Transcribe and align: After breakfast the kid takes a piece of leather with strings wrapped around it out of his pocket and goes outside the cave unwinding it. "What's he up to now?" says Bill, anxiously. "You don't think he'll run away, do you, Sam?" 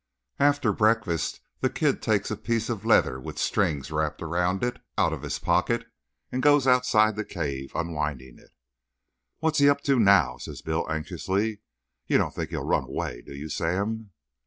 After 0.39 0.73
breakfast 0.73 1.41
the 1.59 1.69
kid 1.69 2.01
takes 2.01 2.31
a 2.31 2.35
piece 2.35 2.69
of 2.71 2.83
leather 2.87 3.19
with 3.19 3.37
strings 3.37 3.91
wrapped 3.91 4.19
around 4.23 4.63
it 4.63 4.79
out 4.97 5.13
of 5.13 5.21
his 5.21 5.37
pocket 5.37 5.85
and 6.31 6.41
goes 6.41 6.65
outside 6.65 7.15
the 7.15 7.23
cave 7.23 7.71
unwinding 7.75 8.39
it. 8.39 8.49
"What's 9.41 9.59
he 9.59 9.69
up 9.69 9.81
to 9.81 9.99
now?" 9.99 10.37
says 10.39 10.63
Bill, 10.63 10.89
anxiously. 10.89 11.59
"You 12.07 12.17
don't 12.17 12.33
think 12.33 12.49
he'll 12.49 12.65
run 12.65 12.85
away, 12.85 13.21
do 13.21 13.35
you, 13.35 13.47
Sam?" 13.49 14.09